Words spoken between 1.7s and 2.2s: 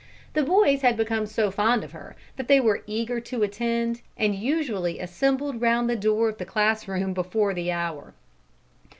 of her